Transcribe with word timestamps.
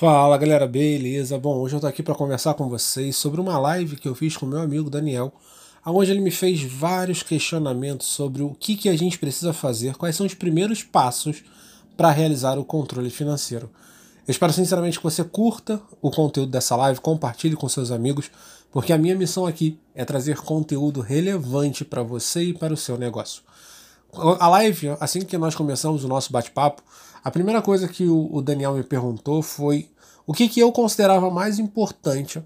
Fala 0.00 0.38
galera, 0.38 0.66
beleza? 0.66 1.38
Bom, 1.38 1.58
hoje 1.58 1.76
eu 1.76 1.80
tô 1.80 1.86
aqui 1.86 2.02
para 2.02 2.14
conversar 2.14 2.54
com 2.54 2.70
vocês 2.70 3.14
sobre 3.14 3.38
uma 3.38 3.58
live 3.58 3.96
que 3.96 4.08
eu 4.08 4.14
fiz 4.14 4.34
com 4.34 4.46
meu 4.46 4.58
amigo 4.58 4.88
Daniel, 4.88 5.30
onde 5.84 6.10
ele 6.10 6.22
me 6.22 6.30
fez 6.30 6.62
vários 6.62 7.22
questionamentos 7.22 8.06
sobre 8.06 8.42
o 8.42 8.54
que, 8.54 8.76
que 8.76 8.88
a 8.88 8.96
gente 8.96 9.18
precisa 9.18 9.52
fazer, 9.52 9.96
quais 9.96 10.16
são 10.16 10.24
os 10.24 10.32
primeiros 10.32 10.82
passos 10.82 11.44
para 11.98 12.10
realizar 12.10 12.58
o 12.58 12.64
controle 12.64 13.10
financeiro. 13.10 13.70
Eu 14.26 14.32
espero 14.32 14.54
sinceramente 14.54 14.96
que 14.96 15.04
você 15.04 15.22
curta 15.22 15.78
o 16.00 16.10
conteúdo 16.10 16.50
dessa 16.50 16.74
live, 16.76 16.98
compartilhe 16.98 17.54
com 17.54 17.68
seus 17.68 17.90
amigos, 17.90 18.30
porque 18.72 18.92
a 18.92 18.98
minha 18.98 19.14
missão 19.14 19.46
aqui 19.46 19.78
é 19.94 20.04
trazer 20.04 20.38
conteúdo 20.38 21.02
relevante 21.02 21.84
para 21.84 22.02
você 22.02 22.42
e 22.44 22.54
para 22.54 22.72
o 22.72 22.76
seu 22.76 22.96
negócio. 22.96 23.42
A 24.12 24.48
live, 24.48 24.96
assim 25.00 25.20
que 25.20 25.38
nós 25.38 25.54
começamos 25.54 26.04
o 26.04 26.08
nosso 26.08 26.32
bate-papo, 26.32 26.82
a 27.22 27.30
primeira 27.30 27.62
coisa 27.62 27.86
que 27.86 28.08
o 28.08 28.40
Daniel 28.40 28.74
me 28.74 28.82
perguntou 28.82 29.42
foi 29.42 29.88
o 30.26 30.32
que, 30.32 30.48
que 30.48 30.60
eu 30.60 30.72
considerava 30.72 31.30
mais 31.30 31.58
importante 31.58 32.42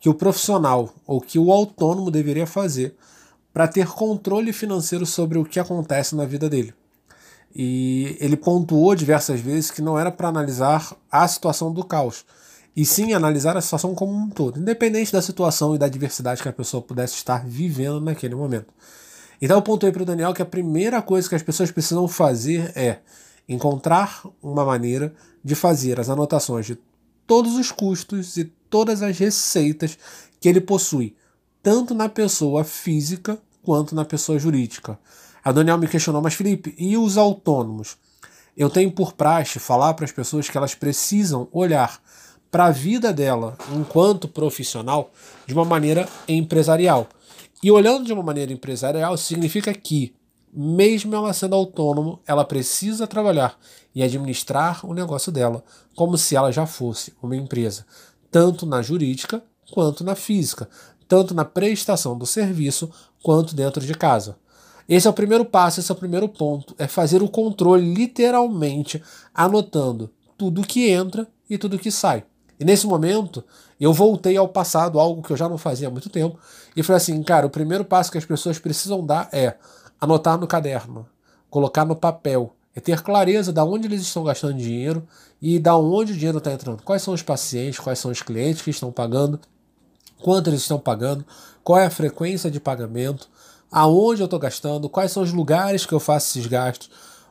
que 0.00 0.08
o 0.08 0.14
profissional 0.14 0.92
ou 1.06 1.20
que 1.20 1.38
o 1.38 1.50
autônomo 1.52 2.10
deveria 2.10 2.46
fazer 2.46 2.96
para 3.52 3.66
ter 3.66 3.86
controle 3.88 4.52
financeiro 4.52 5.06
sobre 5.06 5.38
o 5.38 5.44
que 5.44 5.58
acontece 5.58 6.14
na 6.14 6.24
vida 6.24 6.48
dele. 6.48 6.74
E 7.54 8.16
ele 8.20 8.36
pontuou 8.36 8.94
diversas 8.94 9.40
vezes 9.40 9.70
que 9.70 9.80
não 9.80 9.98
era 9.98 10.10
para 10.12 10.28
analisar 10.28 10.94
a 11.10 11.26
situação 11.26 11.72
do 11.72 11.82
caos, 11.82 12.26
e 12.76 12.84
sim 12.84 13.14
analisar 13.14 13.56
a 13.56 13.62
situação 13.62 13.94
como 13.94 14.12
um 14.12 14.28
todo, 14.28 14.60
independente 14.60 15.10
da 15.10 15.22
situação 15.22 15.74
e 15.74 15.78
da 15.78 15.88
diversidade 15.88 16.42
que 16.42 16.48
a 16.48 16.52
pessoa 16.52 16.82
pudesse 16.82 17.14
estar 17.14 17.46
vivendo 17.46 17.98
naquele 17.98 18.34
momento. 18.34 18.74
Então 19.40 19.56
eu 19.56 19.62
pontuei 19.62 19.92
para 19.92 20.02
o 20.02 20.06
Daniel 20.06 20.32
que 20.32 20.42
a 20.42 20.46
primeira 20.46 21.02
coisa 21.02 21.28
que 21.28 21.34
as 21.34 21.42
pessoas 21.42 21.70
precisam 21.70 22.06
fazer 22.08 22.72
é 22.74 22.98
encontrar 23.48 24.22
uma 24.42 24.64
maneira 24.64 25.14
de 25.44 25.54
fazer 25.54 26.00
as 26.00 26.08
anotações 26.08 26.66
de 26.66 26.78
todos 27.26 27.54
os 27.54 27.70
custos 27.70 28.36
e 28.36 28.44
todas 28.44 29.02
as 29.02 29.18
receitas 29.18 29.98
que 30.40 30.48
ele 30.48 30.60
possui, 30.60 31.14
tanto 31.62 31.94
na 31.94 32.08
pessoa 32.08 32.64
física 32.64 33.38
quanto 33.62 33.94
na 33.94 34.04
pessoa 34.04 34.38
jurídica. 34.38 34.98
A 35.44 35.52
Daniel 35.52 35.78
me 35.78 35.88
questionou, 35.88 36.22
mas 36.22 36.34
Felipe, 36.34 36.74
e 36.78 36.96
os 36.96 37.16
autônomos? 37.16 37.96
Eu 38.56 38.70
tenho 38.70 38.90
por 38.90 39.12
praxe 39.12 39.58
falar 39.58 39.94
para 39.94 40.04
as 40.04 40.12
pessoas 40.12 40.48
que 40.48 40.56
elas 40.56 40.74
precisam 40.74 41.46
olhar 41.52 42.00
para 42.50 42.66
a 42.66 42.70
vida 42.70 43.12
dela 43.12 43.56
enquanto 43.74 44.28
profissional 44.28 45.10
de 45.46 45.52
uma 45.52 45.64
maneira 45.64 46.08
empresarial. 46.26 47.08
E 47.66 47.70
olhando 47.72 48.04
de 48.04 48.12
uma 48.12 48.22
maneira 48.22 48.52
empresarial 48.52 49.16
significa 49.16 49.74
que, 49.74 50.14
mesmo 50.52 51.16
ela 51.16 51.32
sendo 51.32 51.56
autônomo, 51.56 52.20
ela 52.24 52.44
precisa 52.44 53.08
trabalhar 53.08 53.58
e 53.92 54.04
administrar 54.04 54.86
o 54.86 54.94
negócio 54.94 55.32
dela 55.32 55.64
como 55.92 56.16
se 56.16 56.36
ela 56.36 56.52
já 56.52 56.64
fosse 56.64 57.12
uma 57.20 57.34
empresa, 57.34 57.84
tanto 58.30 58.64
na 58.66 58.82
jurídica 58.82 59.42
quanto 59.72 60.04
na 60.04 60.14
física, 60.14 60.68
tanto 61.08 61.34
na 61.34 61.44
prestação 61.44 62.16
do 62.16 62.24
serviço 62.24 62.88
quanto 63.20 63.52
dentro 63.52 63.84
de 63.84 63.94
casa. 63.94 64.36
Esse 64.88 65.08
é 65.08 65.10
o 65.10 65.12
primeiro 65.12 65.44
passo, 65.44 65.80
esse 65.80 65.90
é 65.90 65.94
o 65.94 65.98
primeiro 65.98 66.28
ponto, 66.28 66.72
é 66.78 66.86
fazer 66.86 67.20
o 67.20 67.28
controle 67.28 67.92
literalmente 67.92 69.02
anotando 69.34 70.08
tudo 70.38 70.62
que 70.62 70.88
entra 70.88 71.26
e 71.50 71.58
tudo 71.58 71.80
que 71.80 71.90
sai. 71.90 72.22
E 72.58 72.64
nesse 72.64 72.86
momento, 72.86 73.44
eu 73.78 73.92
voltei 73.92 74.36
ao 74.36 74.48
passado, 74.48 74.98
algo 74.98 75.22
que 75.22 75.32
eu 75.32 75.36
já 75.36 75.48
não 75.48 75.58
fazia 75.58 75.88
há 75.88 75.90
muito 75.90 76.08
tempo, 76.08 76.38
e 76.74 76.82
falei 76.82 76.96
assim, 76.96 77.22
cara, 77.22 77.46
o 77.46 77.50
primeiro 77.50 77.84
passo 77.84 78.10
que 78.10 78.18
as 78.18 78.24
pessoas 78.24 78.58
precisam 78.58 79.04
dar 79.04 79.28
é 79.32 79.56
anotar 80.00 80.38
no 80.38 80.46
caderno, 80.46 81.06
colocar 81.50 81.84
no 81.84 81.96
papel, 81.96 82.54
é 82.74 82.80
ter 82.80 83.00
clareza 83.02 83.52
de 83.52 83.60
onde 83.60 83.86
eles 83.86 84.02
estão 84.02 84.24
gastando 84.24 84.54
dinheiro 84.54 85.06
e 85.40 85.58
da 85.58 85.76
onde 85.76 86.12
o 86.12 86.16
dinheiro 86.16 86.38
está 86.38 86.52
entrando. 86.52 86.82
Quais 86.82 87.02
são 87.02 87.14
os 87.14 87.22
pacientes, 87.22 87.78
quais 87.78 87.98
são 87.98 88.10
os 88.10 88.20
clientes 88.20 88.62
que 88.62 88.70
estão 88.70 88.92
pagando, 88.92 89.40
quanto 90.22 90.50
eles 90.50 90.60
estão 90.60 90.78
pagando, 90.78 91.24
qual 91.64 91.78
é 91.78 91.86
a 91.86 91.90
frequência 91.90 92.50
de 92.50 92.60
pagamento, 92.60 93.28
aonde 93.70 94.20
eu 94.20 94.26
estou 94.26 94.38
gastando, 94.38 94.88
quais 94.88 95.10
são 95.10 95.22
os 95.22 95.32
lugares 95.32 95.86
que 95.86 95.92
eu 95.92 96.00
faço 96.00 96.38
esses 96.38 96.46
gastos, 96.46 96.90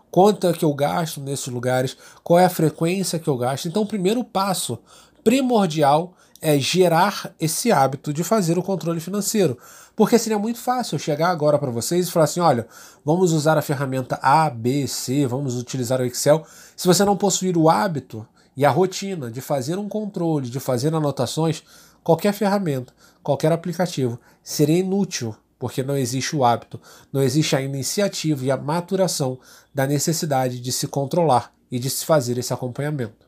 quanto 0.09 0.47
é 0.47 0.53
que 0.53 0.65
eu 0.65 0.73
gasto 0.73 1.19
nesses 1.19 1.47
lugares, 1.47 1.97
qual 2.23 2.39
é 2.39 2.45
a 2.45 2.49
frequência 2.49 3.19
que 3.19 3.27
eu 3.27 3.37
gasto. 3.37 3.67
Então, 3.67 3.83
o 3.83 3.87
primeiro 3.87 4.23
passo 4.23 4.79
primordial 5.25 6.13
é 6.39 6.59
gerar 6.59 7.33
esse 7.41 7.71
hábito 7.71 8.13
de 8.13 8.23
fazer 8.23 8.59
o 8.59 8.63
controle 8.63 8.99
financeiro. 8.99 9.57
Porque 9.95 10.19
seria 10.19 10.37
muito 10.37 10.59
fácil 10.59 10.95
eu 10.95 10.99
chegar 10.99 11.29
agora 11.29 11.57
para 11.57 11.71
vocês 11.71 12.07
e 12.07 12.11
falar 12.11 12.25
assim: 12.25 12.39
olha, 12.39 12.67
vamos 13.03 13.31
usar 13.31 13.57
a 13.57 13.61
ferramenta 13.61 14.19
A, 14.21 14.47
B, 14.51 14.87
C, 14.87 15.25
vamos 15.25 15.57
utilizar 15.57 15.99
o 15.99 16.05
Excel. 16.05 16.45
Se 16.77 16.85
você 16.85 17.03
não 17.03 17.17
possuir 17.17 17.57
o 17.57 17.69
hábito 17.69 18.25
e 18.55 18.63
a 18.63 18.69
rotina 18.69 19.31
de 19.31 19.41
fazer 19.41 19.79
um 19.79 19.89
controle, 19.89 20.47
de 20.47 20.59
fazer 20.59 20.93
anotações, 20.93 21.63
qualquer 22.03 22.33
ferramenta, 22.33 22.93
qualquer 23.23 23.51
aplicativo 23.51 24.19
seria 24.43 24.77
inútil 24.77 25.35
porque 25.57 25.81
não 25.81 25.97
existe 25.97 26.35
o 26.35 26.43
hábito, 26.43 26.79
não 27.11 27.23
existe 27.23 27.55
a 27.55 27.61
iniciativa 27.61 28.45
e 28.45 28.51
a 28.51 28.57
maturação 28.57 29.39
da 29.73 29.87
necessidade 29.87 30.59
de 30.59 30.71
se 30.71 30.87
controlar 30.87 31.51
e 31.71 31.79
de 31.79 31.89
se 31.89 32.05
fazer 32.05 32.37
esse 32.37 32.53
acompanhamento. 32.53 33.24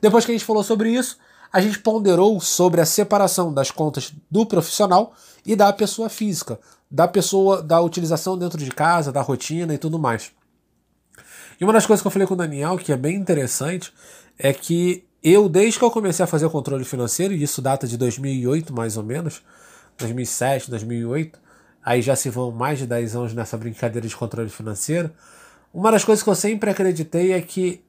Depois 0.00 0.24
que 0.24 0.32
a 0.32 0.34
gente 0.34 0.44
falou 0.44 0.62
sobre 0.62 0.90
isso, 0.90 1.18
a 1.52 1.60
gente 1.60 1.78
ponderou 1.78 2.40
sobre 2.40 2.80
a 2.80 2.86
separação 2.86 3.54
das 3.54 3.70
contas 3.70 4.12
do 4.30 4.44
profissional 4.44 5.14
e 5.46 5.54
da 5.54 5.72
pessoa 5.72 6.08
física, 6.08 6.58
da 6.90 7.06
pessoa 7.06 7.62
da 7.62 7.80
utilização 7.80 8.36
dentro 8.36 8.58
de 8.58 8.70
casa, 8.70 9.12
da 9.12 9.20
rotina 9.20 9.72
e 9.72 9.78
tudo 9.78 9.98
mais. 9.98 10.32
E 11.60 11.64
uma 11.64 11.72
das 11.72 11.86
coisas 11.86 12.02
que 12.02 12.06
eu 12.08 12.10
falei 12.10 12.26
com 12.26 12.34
o 12.34 12.36
Daniel, 12.36 12.76
que 12.76 12.92
é 12.92 12.96
bem 12.96 13.16
interessante, 13.16 13.92
é 14.36 14.52
que 14.52 15.04
eu, 15.22 15.48
desde 15.48 15.78
que 15.78 15.84
eu 15.84 15.90
comecei 15.90 16.24
a 16.24 16.26
fazer 16.26 16.46
o 16.46 16.50
controle 16.50 16.84
financeiro, 16.84 17.32
e 17.32 17.42
isso 17.42 17.62
data 17.62 17.86
de 17.86 17.96
2008 17.96 18.72
mais 18.72 18.96
ou 18.96 19.04
menos, 19.04 19.40
2007, 19.96 20.68
2008, 20.70 21.38
aí 21.84 22.02
já 22.02 22.16
se 22.16 22.28
vão 22.30 22.50
mais 22.50 22.80
de 22.80 22.86
10 22.86 23.14
anos 23.14 23.34
nessa 23.34 23.56
brincadeira 23.56 24.08
de 24.08 24.16
controle 24.16 24.50
financeiro, 24.50 25.12
uma 25.72 25.92
das 25.92 26.04
coisas 26.04 26.22
que 26.22 26.28
eu 26.28 26.34
sempre 26.34 26.70
acreditei 26.70 27.32
é 27.32 27.40
que 27.40 27.83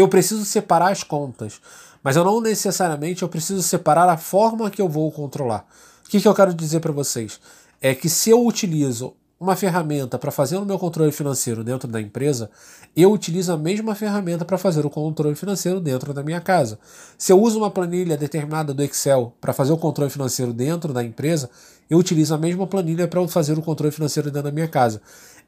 eu 0.00 0.08
preciso 0.08 0.44
separar 0.44 0.90
as 0.90 1.02
contas, 1.02 1.60
mas 2.02 2.16
eu 2.16 2.24
não 2.24 2.40
necessariamente 2.40 3.22
eu 3.22 3.28
preciso 3.28 3.62
separar 3.62 4.08
a 4.08 4.16
forma 4.16 4.70
que 4.70 4.80
eu 4.80 4.88
vou 4.88 5.10
controlar. 5.10 5.66
O 6.06 6.10
que, 6.10 6.20
que 6.20 6.28
eu 6.28 6.34
quero 6.34 6.54
dizer 6.54 6.80
para 6.80 6.92
vocês? 6.92 7.40
É 7.80 7.94
que 7.94 8.08
se 8.08 8.30
eu 8.30 8.44
utilizo 8.46 9.14
uma 9.40 9.54
ferramenta 9.54 10.18
para 10.18 10.32
fazer 10.32 10.56
o 10.56 10.64
meu 10.64 10.78
controle 10.78 11.12
financeiro 11.12 11.62
dentro 11.62 11.88
da 11.88 12.00
empresa, 12.00 12.50
eu 12.96 13.12
utilizo 13.12 13.52
a 13.52 13.56
mesma 13.56 13.94
ferramenta 13.94 14.44
para 14.44 14.58
fazer 14.58 14.84
o 14.84 14.90
controle 14.90 15.36
financeiro 15.36 15.80
dentro 15.80 16.12
da 16.12 16.22
minha 16.22 16.40
casa. 16.40 16.78
Se 17.16 17.32
eu 17.32 17.40
uso 17.40 17.58
uma 17.58 17.70
planilha 17.70 18.16
determinada 18.16 18.74
do 18.74 18.82
Excel 18.82 19.32
para 19.40 19.52
fazer 19.52 19.72
o 19.72 19.78
controle 19.78 20.10
financeiro 20.10 20.52
dentro 20.52 20.92
da 20.92 21.04
empresa, 21.04 21.48
eu 21.88 21.98
utilizo 21.98 22.34
a 22.34 22.38
mesma 22.38 22.66
planilha 22.66 23.06
para 23.06 23.26
fazer 23.28 23.56
o 23.56 23.62
controle 23.62 23.92
financeiro 23.92 24.28
dentro 24.30 24.50
da 24.50 24.52
minha 24.52 24.68
casa. 24.68 25.00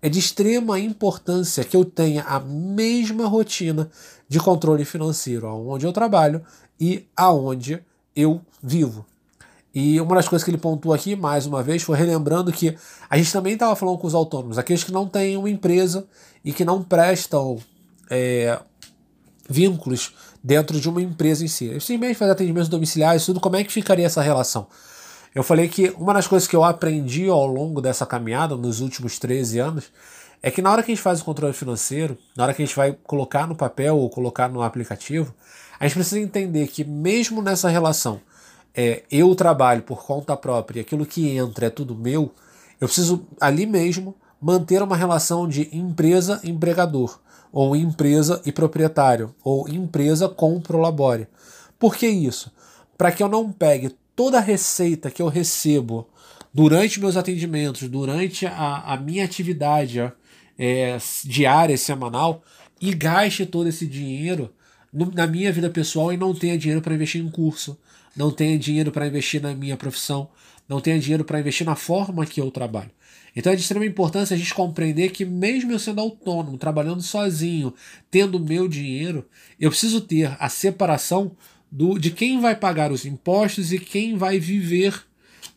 É 0.02 0.08
de 0.08 0.18
extrema 0.18 0.78
importância 0.78 1.64
que 1.64 1.76
eu 1.76 1.84
tenha 1.84 2.22
a 2.24 2.40
mesma 2.40 3.26
rotina 3.26 3.90
de 4.28 4.38
controle 4.38 4.84
financeiro 4.84 5.46
aonde 5.46 5.86
eu 5.86 5.92
trabalho 5.92 6.42
e 6.80 7.06
aonde 7.16 7.82
eu 8.16 8.40
vivo. 8.62 9.04
E 9.74 10.00
uma 10.00 10.16
das 10.16 10.28
coisas 10.28 10.44
que 10.44 10.50
ele 10.50 10.58
pontuou 10.58 10.92
aqui, 10.92 11.14
mais 11.14 11.46
uma 11.46 11.62
vez, 11.62 11.82
foi 11.82 11.96
relembrando 11.96 12.50
que 12.50 12.76
a 13.08 13.16
gente 13.16 13.32
também 13.32 13.52
estava 13.52 13.76
falando 13.76 13.98
com 13.98 14.06
os 14.06 14.14
autônomos, 14.14 14.58
aqueles 14.58 14.82
que 14.82 14.90
não 14.90 15.06
têm 15.06 15.36
uma 15.36 15.48
empresa 15.48 16.06
e 16.44 16.52
que 16.52 16.64
não 16.64 16.82
prestam 16.82 17.58
é, 18.10 18.58
vínculos 19.48 20.12
dentro 20.42 20.80
de 20.80 20.88
uma 20.88 21.00
empresa 21.00 21.44
em 21.44 21.48
si. 21.48 21.66
Eles 21.66 21.84
simplesmente 21.84 22.18
fazem 22.18 22.32
atendimentos 22.32 22.68
domiciliares, 22.68 23.24
tudo, 23.24 23.38
como 23.38 23.56
é 23.56 23.62
que 23.62 23.72
ficaria 23.72 24.06
essa 24.06 24.22
relação? 24.22 24.66
Eu 25.34 25.44
falei 25.44 25.68
que 25.68 25.90
uma 25.96 26.12
das 26.12 26.26
coisas 26.26 26.48
que 26.48 26.56
eu 26.56 26.64
aprendi 26.64 27.28
ao 27.28 27.46
longo 27.46 27.80
dessa 27.80 28.04
caminhada, 28.04 28.56
nos 28.56 28.80
últimos 28.80 29.18
13 29.18 29.60
anos, 29.60 29.92
é 30.42 30.50
que 30.50 30.60
na 30.60 30.72
hora 30.72 30.82
que 30.82 30.90
a 30.90 30.94
gente 30.94 31.02
faz 31.02 31.20
o 31.20 31.24
controle 31.24 31.52
financeiro, 31.52 32.18
na 32.36 32.44
hora 32.44 32.54
que 32.54 32.62
a 32.62 32.66
gente 32.66 32.74
vai 32.74 32.96
colocar 33.04 33.46
no 33.46 33.54
papel 33.54 33.96
ou 33.96 34.10
colocar 34.10 34.48
no 34.48 34.62
aplicativo, 34.62 35.32
a 35.78 35.86
gente 35.86 35.94
precisa 35.94 36.18
entender 36.18 36.66
que 36.66 36.82
mesmo 36.82 37.42
nessa 37.42 37.68
relação 37.68 38.20
é, 38.74 39.04
eu 39.10 39.34
trabalho 39.34 39.82
por 39.82 40.04
conta 40.04 40.36
própria 40.36 40.80
e 40.80 40.82
aquilo 40.82 41.06
que 41.06 41.28
entra 41.28 41.66
é 41.66 41.70
tudo 41.70 41.94
meu, 41.94 42.32
eu 42.80 42.88
preciso 42.88 43.26
ali 43.40 43.66
mesmo 43.66 44.16
manter 44.40 44.82
uma 44.82 44.96
relação 44.96 45.46
de 45.46 45.68
empresa-empregador, 45.70 47.20
ou 47.52 47.76
empresa 47.76 48.40
e 48.44 48.50
proprietário, 48.50 49.34
ou 49.44 49.68
empresa 49.68 50.28
com 50.28 50.60
prolabore. 50.60 51.28
Por 51.78 51.94
que 51.94 52.08
isso? 52.08 52.50
Para 52.96 53.12
que 53.12 53.22
eu 53.22 53.28
não 53.28 53.52
pegue 53.52 53.94
toda 54.20 54.36
a 54.36 54.42
receita 54.42 55.10
que 55.10 55.22
eu 55.22 55.28
recebo 55.28 56.06
durante 56.52 57.00
meus 57.00 57.16
atendimentos, 57.16 57.88
durante 57.88 58.44
a, 58.44 58.92
a 58.92 58.96
minha 58.98 59.24
atividade 59.24 59.98
é, 60.58 60.98
diária, 61.24 61.74
semanal, 61.78 62.44
e 62.78 62.92
gaste 62.92 63.46
todo 63.46 63.70
esse 63.70 63.86
dinheiro 63.86 64.52
no, 64.92 65.10
na 65.10 65.26
minha 65.26 65.50
vida 65.50 65.70
pessoal 65.70 66.12
e 66.12 66.18
não 66.18 66.34
tenha 66.34 66.58
dinheiro 66.58 66.82
para 66.82 66.94
investir 66.94 67.24
em 67.24 67.30
curso, 67.30 67.78
não 68.14 68.30
tenha 68.30 68.58
dinheiro 68.58 68.92
para 68.92 69.06
investir 69.06 69.40
na 69.40 69.54
minha 69.54 69.74
profissão, 69.74 70.28
não 70.68 70.82
tenha 70.82 71.00
dinheiro 71.00 71.24
para 71.24 71.40
investir 71.40 71.64
na 71.64 71.74
forma 71.74 72.26
que 72.26 72.42
eu 72.42 72.50
trabalho. 72.50 72.90
Então 73.34 73.50
é 73.50 73.56
de 73.56 73.62
extrema 73.62 73.86
importância 73.86 74.34
a 74.34 74.38
gente 74.38 74.52
compreender 74.52 75.12
que, 75.12 75.24
mesmo 75.24 75.72
eu 75.72 75.78
sendo 75.78 76.02
autônomo, 76.02 76.58
trabalhando 76.58 77.00
sozinho, 77.00 77.72
tendo 78.10 78.38
meu 78.38 78.68
dinheiro, 78.68 79.26
eu 79.58 79.70
preciso 79.70 79.98
ter 79.98 80.36
a 80.38 80.50
separação 80.50 81.34
do, 81.70 81.98
de 81.98 82.10
quem 82.10 82.40
vai 82.40 82.54
pagar 82.56 82.90
os 82.90 83.04
impostos 83.04 83.72
e 83.72 83.78
quem 83.78 84.16
vai 84.16 84.38
viver 84.38 85.04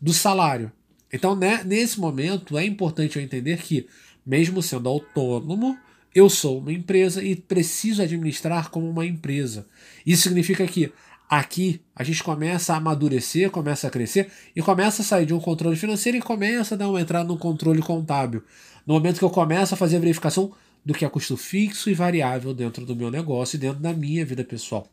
do 0.00 0.12
salário. 0.12 0.70
Então, 1.12 1.36
né, 1.36 1.62
nesse 1.64 1.98
momento, 2.00 2.58
é 2.58 2.64
importante 2.64 3.16
eu 3.16 3.22
entender 3.22 3.58
que, 3.58 3.86
mesmo 4.26 4.62
sendo 4.62 4.88
autônomo, 4.88 5.78
eu 6.14 6.30
sou 6.30 6.58
uma 6.58 6.72
empresa 6.72 7.22
e 7.22 7.34
preciso 7.34 8.02
administrar 8.02 8.70
como 8.70 8.88
uma 8.88 9.04
empresa. 9.04 9.66
Isso 10.06 10.22
significa 10.22 10.66
que 10.66 10.92
aqui 11.28 11.80
a 11.94 12.04
gente 12.04 12.22
começa 12.22 12.72
a 12.72 12.76
amadurecer, 12.76 13.50
começa 13.50 13.88
a 13.88 13.90
crescer 13.90 14.30
e 14.54 14.62
começa 14.62 15.02
a 15.02 15.04
sair 15.04 15.26
de 15.26 15.34
um 15.34 15.40
controle 15.40 15.76
financeiro 15.76 16.18
e 16.18 16.22
começa 16.22 16.74
a 16.74 16.78
dar 16.78 16.88
uma 16.88 17.00
entrada 17.00 17.26
no 17.26 17.36
controle 17.36 17.82
contábil. 17.82 18.42
No 18.86 18.94
momento 18.94 19.18
que 19.18 19.24
eu 19.24 19.30
começo 19.30 19.74
a 19.74 19.76
fazer 19.76 19.96
a 19.96 20.00
verificação 20.00 20.52
do 20.84 20.94
que 20.94 21.04
é 21.04 21.08
custo 21.08 21.36
fixo 21.36 21.90
e 21.90 21.94
variável 21.94 22.52
dentro 22.52 22.84
do 22.84 22.94
meu 22.94 23.10
negócio 23.10 23.56
e 23.56 23.60
dentro 23.60 23.80
da 23.80 23.92
minha 23.92 24.24
vida 24.24 24.44
pessoal. 24.44 24.86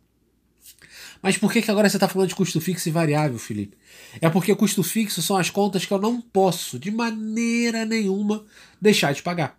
Mas 1.21 1.37
por 1.37 1.51
que, 1.51 1.61
que 1.61 1.69
agora 1.69 1.87
você 1.87 1.97
está 1.97 2.07
falando 2.07 2.29
de 2.29 2.35
custo 2.35 2.59
fixo 2.59 2.89
e 2.89 2.91
variável, 2.91 3.37
Felipe? 3.37 3.77
É 4.19 4.29
porque 4.29 4.55
custo 4.55 4.81
fixo 4.81 5.21
são 5.21 5.37
as 5.37 5.49
contas 5.49 5.85
que 5.85 5.93
eu 5.93 5.99
não 5.99 6.19
posso, 6.19 6.79
de 6.79 6.89
maneira 6.89 7.85
nenhuma, 7.85 8.43
deixar 8.81 9.13
de 9.13 9.21
pagar. 9.21 9.57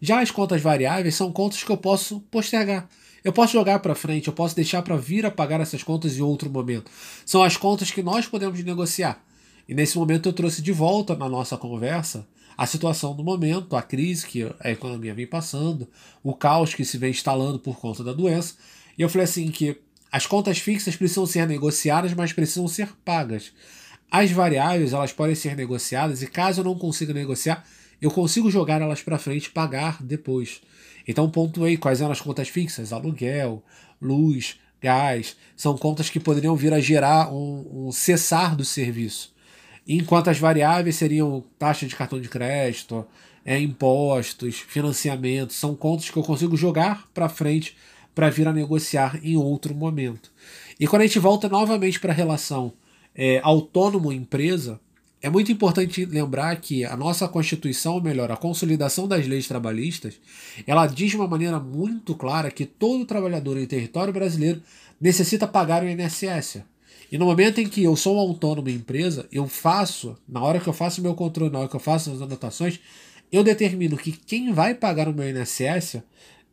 Já 0.00 0.20
as 0.20 0.30
contas 0.30 0.60
variáveis 0.60 1.14
são 1.14 1.32
contas 1.32 1.62
que 1.62 1.70
eu 1.70 1.76
posso 1.76 2.20
postergar. 2.30 2.88
Eu 3.24 3.32
posso 3.32 3.52
jogar 3.52 3.80
para 3.80 3.94
frente, 3.94 4.28
eu 4.28 4.32
posso 4.32 4.54
deixar 4.54 4.82
para 4.82 4.96
vir 4.96 5.26
a 5.26 5.30
pagar 5.30 5.60
essas 5.60 5.82
contas 5.82 6.16
em 6.16 6.22
outro 6.22 6.48
momento. 6.48 6.90
São 7.26 7.42
as 7.42 7.56
contas 7.56 7.90
que 7.90 8.02
nós 8.02 8.26
podemos 8.26 8.62
negociar. 8.62 9.22
E 9.68 9.74
nesse 9.74 9.98
momento 9.98 10.28
eu 10.28 10.32
trouxe 10.32 10.62
de 10.62 10.72
volta 10.72 11.16
na 11.16 11.28
nossa 11.28 11.56
conversa 11.56 12.26
a 12.56 12.66
situação 12.66 13.14
do 13.14 13.22
momento, 13.22 13.76
a 13.76 13.82
crise 13.82 14.26
que 14.26 14.42
a 14.60 14.70
economia 14.70 15.14
vem 15.14 15.26
passando, 15.26 15.88
o 16.22 16.34
caos 16.34 16.74
que 16.74 16.84
se 16.84 16.98
vem 16.98 17.10
instalando 17.10 17.58
por 17.58 17.78
conta 17.78 18.02
da 18.02 18.12
doença. 18.12 18.54
E 18.96 19.02
eu 19.02 19.08
falei 19.08 19.24
assim 19.24 19.48
que 19.50 19.78
as 20.10 20.26
contas 20.26 20.58
fixas 20.58 20.96
precisam 20.96 21.26
ser 21.26 21.46
negociadas, 21.46 22.14
mas 22.14 22.32
precisam 22.32 22.66
ser 22.66 22.88
pagas. 23.04 23.52
As 24.10 24.30
variáveis 24.30 24.92
elas 24.92 25.12
podem 25.12 25.34
ser 25.34 25.54
negociadas 25.54 26.22
e 26.22 26.26
caso 26.26 26.60
eu 26.60 26.64
não 26.64 26.78
consiga 26.78 27.12
negociar, 27.12 27.64
eu 28.00 28.10
consigo 28.10 28.50
jogar 28.50 28.80
elas 28.80 29.02
para 29.02 29.18
frente 29.18 29.46
e 29.46 29.50
pagar 29.50 30.02
depois. 30.02 30.62
Então 31.06 31.30
pontuei 31.30 31.76
quais 31.76 32.00
eram 32.00 32.12
as 32.12 32.20
contas 32.20 32.48
fixas: 32.48 32.92
aluguel, 32.92 33.62
luz, 34.00 34.58
gás. 34.80 35.36
São 35.56 35.76
contas 35.76 36.08
que 36.08 36.20
poderiam 36.20 36.56
vir 36.56 36.72
a 36.72 36.80
gerar 36.80 37.32
um, 37.32 37.88
um 37.88 37.92
cessar 37.92 38.56
do 38.56 38.64
serviço. 38.64 39.34
Enquanto 39.86 40.28
as 40.28 40.38
variáveis 40.38 40.96
seriam 40.96 41.44
taxa 41.58 41.86
de 41.86 41.96
cartão 41.96 42.20
de 42.20 42.28
crédito, 42.28 43.06
é, 43.44 43.58
impostos, 43.58 44.58
financiamento, 44.58 45.54
são 45.54 45.74
contas 45.74 46.10
que 46.10 46.16
eu 46.16 46.22
consigo 46.22 46.56
jogar 46.56 47.08
para 47.14 47.28
frente 47.28 47.74
para 48.14 48.30
vir 48.30 48.48
a 48.48 48.52
negociar 48.52 49.20
em 49.22 49.36
outro 49.36 49.74
momento. 49.74 50.30
E 50.78 50.86
quando 50.86 51.02
a 51.02 51.06
gente 51.06 51.18
volta 51.18 51.48
novamente 51.48 52.00
para 52.00 52.12
a 52.12 52.16
relação 52.16 52.72
é, 53.14 53.40
autônomo-empresa, 53.42 54.80
é 55.20 55.28
muito 55.28 55.50
importante 55.50 56.04
lembrar 56.04 56.54
que 56.60 56.84
a 56.84 56.96
nossa 56.96 57.26
Constituição, 57.26 57.94
ou 57.94 58.02
melhor, 58.02 58.30
a 58.30 58.36
consolidação 58.36 59.08
das 59.08 59.26
leis 59.26 59.48
trabalhistas, 59.48 60.20
ela 60.64 60.86
diz 60.86 61.10
de 61.10 61.16
uma 61.16 61.26
maneira 61.26 61.58
muito 61.58 62.14
clara 62.14 62.50
que 62.50 62.64
todo 62.64 63.04
trabalhador 63.04 63.58
em 63.58 63.66
território 63.66 64.12
brasileiro 64.12 64.62
necessita 65.00 65.46
pagar 65.46 65.82
o 65.82 65.88
INSS. 65.88 66.62
E 67.10 67.18
no 67.18 67.24
momento 67.24 67.60
em 67.60 67.66
que 67.66 67.82
eu 67.82 67.96
sou 67.96 68.18
autônomo 68.18 68.68
empresa, 68.68 69.26
eu 69.32 69.48
faço, 69.48 70.16
na 70.28 70.42
hora 70.42 70.60
que 70.60 70.68
eu 70.68 70.72
faço 70.72 71.02
meu 71.02 71.14
controle, 71.14 71.50
na 71.50 71.60
hora 71.60 71.68
que 71.68 71.76
eu 71.76 71.80
faço 71.80 72.12
as 72.12 72.22
anotações, 72.22 72.78
eu 73.32 73.42
determino 73.42 73.96
que 73.96 74.12
quem 74.12 74.52
vai 74.52 74.74
pagar 74.74 75.08
o 75.08 75.14
meu 75.14 75.28
INSS 75.28 76.02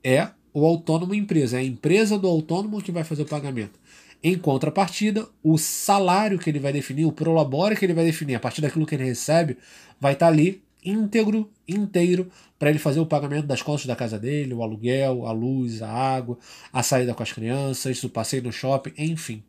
é 0.04 0.30
o 0.56 0.66
autônomo 0.66 1.14
empresa, 1.14 1.58
é 1.58 1.60
a 1.60 1.64
empresa 1.64 2.18
do 2.18 2.30
autônomo 2.30 2.82
que 2.82 2.90
vai 2.90 3.04
fazer 3.04 3.24
o 3.24 3.26
pagamento. 3.26 3.78
Em 4.24 4.38
contrapartida, 4.38 5.28
o 5.44 5.58
salário 5.58 6.40
que 6.40 6.50
ele 6.50 6.60
vai 6.60 6.72
definir, 6.72 7.04
o 7.04 7.12
prolabore 7.12 7.76
que 7.76 7.84
ele 7.84 7.94
vai 7.94 8.06
definir, 8.06 8.36
a 8.36 8.40
partir 8.40 8.62
daquilo 8.62 8.86
que 8.86 8.96
ele 8.96 9.04
recebe, 9.04 9.58
vai 10.00 10.14
estar 10.14 10.28
ali 10.28 10.64
íntegro, 10.82 11.52
inteiro, 11.68 12.32
para 12.58 12.70
ele 12.70 12.80
fazer 12.80 13.02
o 13.02 13.06
pagamento 13.06 13.46
das 13.46 13.62
contas 13.62 13.86
da 13.86 13.98
casa 13.98 14.18
dele, 14.18 14.54
o 14.54 14.64
aluguel, 14.64 15.28
a 15.28 15.34
luz, 15.34 15.82
a 15.82 15.92
água, 15.92 16.38
a 16.72 16.82
saída 16.82 17.14
com 17.14 17.22
as 17.22 17.34
crianças, 17.34 18.02
o 18.06 18.10
passeio 18.10 18.44
no 18.44 18.52
shopping, 18.54 18.94
enfim. 18.98 19.44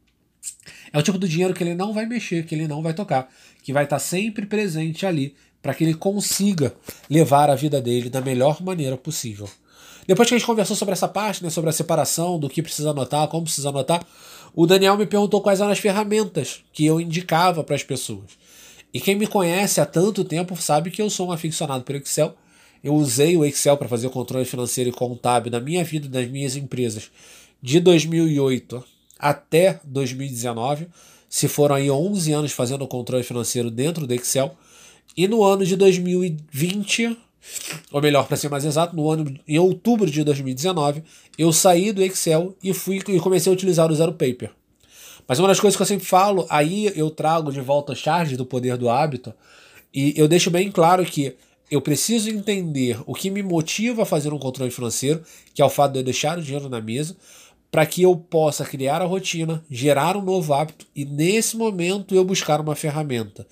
É 0.93 0.99
o 0.99 1.03
tipo 1.03 1.19
do 1.19 1.29
dinheiro 1.29 1.55
que 1.55 1.63
ele 1.63 1.75
não 1.75 1.95
vai 1.95 2.05
mexer, 2.05 2.45
que 2.45 2.55
ele 2.55 2.67
não 2.67 2.83
vai 2.83 2.95
tocar, 2.95 3.33
que 3.63 3.73
vai 3.73 3.85
estar 3.85 4.01
sempre 4.01 4.45
presente 4.45 5.07
ali 5.07 5.37
para 5.63 5.73
que 5.73 5.85
ele 5.85 5.95
consiga 5.95 6.75
levar 7.09 7.49
a 7.49 7.55
vida 7.55 7.81
dele 7.81 8.11
da 8.11 8.21
melhor 8.21 8.61
maneira 8.61 8.97
possível. 8.97 9.49
Depois 10.07 10.29
que 10.29 10.35
a 10.35 10.39
gente 10.39 10.47
conversou 10.47 10.77
sobre 10.77 10.93
essa 10.93 11.09
parte, 11.09 11.43
né, 11.43 11.51
sobre 11.51 11.71
a 11.71 11.73
separação, 11.73 12.39
do 12.39 12.49
que 12.49 12.63
precisa 12.63 12.91
anotar, 12.91 13.27
como 13.29 13.45
precisa 13.45 13.71
anotar, 13.71 14.07
o 14.55 14.67
Daniel 14.67 14.97
me 14.97 15.07
perguntou 15.07 15.41
quais 15.41 15.61
eram 15.61 15.73
as 15.73 15.79
ferramentas 15.79 16.65
que 16.73 16.87
eu 16.87 17.01
indicava 17.01 17.65
para 17.65 17.75
as 17.75 17.83
pessoas. 17.83 18.39
E 18.95 19.01
quem 19.01 19.15
me 19.15 19.27
conhece 19.27 19.81
há 19.81 19.85
tanto 19.85 20.25
tempo 20.25 20.57
sabe 20.57 20.91
que 20.91 21.03
eu 21.03 21.11
sou 21.11 21.29
um 21.29 21.33
aficionado 21.33 21.85
por 21.85 21.95
Excel. 21.97 22.35
Eu 22.83 22.95
usei 22.95 23.37
o 23.37 23.45
Excel 23.45 23.77
para 23.77 23.89
fazer 23.89 24.07
o 24.07 24.11
controle 24.11 24.45
financeiro 24.45 24.89
e 24.89 24.93
contábil 24.93 25.53
na 25.53 25.61
minha 25.61 25.85
vida 25.85 26.09
das 26.09 26.29
minhas 26.29 26.57
empresas 26.57 27.11
de 27.61 27.81
2008 27.81 28.83
até 29.19 29.81
2019. 29.85 30.89
Se 31.29 31.49
foram 31.49 31.75
aí 31.75 31.91
11 31.91 32.33
anos 32.33 32.53
fazendo 32.53 32.85
o 32.85 32.89
controle 32.89 33.25
financeiro 33.25 33.71
dentro 33.71 34.07
do 34.07 34.15
Excel. 34.15 34.57
E 35.17 35.27
no 35.27 35.43
ano 35.43 35.65
de 35.65 35.77
2020, 35.77 37.19
ou 37.91 38.01
melhor, 38.01 38.27
para 38.27 38.37
ser 38.37 38.49
mais 38.49 38.65
exato, 38.65 38.95
no 38.95 39.11
ano 39.11 39.35
em 39.47 39.59
outubro 39.59 40.11
de 40.11 40.23
2019, 40.25 41.03
eu 41.39 41.53
saí 41.53 41.93
do 41.93 42.03
Excel 42.03 42.55
e 42.63 42.73
fui 42.73 43.01
e 43.09 43.21
comecei 43.21 43.51
a 43.51 43.55
utilizar 43.55 43.91
o 43.91 43.95
Zero 43.95 44.13
Paper. 44.13 44.51
Mas 45.27 45.39
uma 45.39 45.49
das 45.49 45.59
coisas 45.59 45.77
que 45.77 45.83
eu 45.83 45.87
sempre 45.87 46.07
falo, 46.07 46.47
aí 46.49 46.93
eu 46.95 47.11
trago 47.11 47.51
de 47.51 47.61
volta 47.61 47.93
a 47.93 47.97
charge 47.97 48.37
do 48.37 48.47
poder 48.47 48.77
do 48.77 48.89
hábito, 48.89 49.35
e 49.93 50.15
eu 50.17 50.29
deixo 50.29 50.51
bem 50.51 50.71
claro 50.71 51.05
que 51.05 51.37
eu 51.71 51.81
preciso 51.81 52.31
entender 52.31 52.99
o 53.07 53.15
que 53.15 53.31
me 53.31 53.43
motiva 53.43 54.03
a 54.03 54.07
fazer 54.07 54.33
um 54.33 54.39
controle 54.39 54.71
financeiro, 54.71 55.23
que 55.53 55.61
é 55.61 55.65
o 55.65 55.71
fato 55.71 55.93
de 55.93 55.99
eu 55.99 56.05
deixar 56.05 56.39
o 56.39 56.43
dinheiro 56.43 56.69
na 56.69 56.81
mesa, 56.81 57.17
para 57.71 57.85
que 57.85 58.03
eu 58.03 58.17
possa 58.17 58.65
criar 58.65 59.03
a 59.03 59.05
rotina, 59.05 59.65
gerar 59.69 60.17
um 60.17 60.23
novo 60.23 60.55
hábito 60.55 60.87
e 60.95 61.05
nesse 61.05 61.57
momento 61.57 62.15
eu 62.15 62.25
buscar 62.25 62.61
uma 62.61 62.77
ferramenta. 62.77 63.47